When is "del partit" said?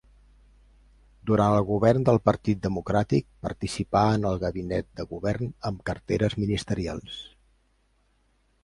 2.09-2.63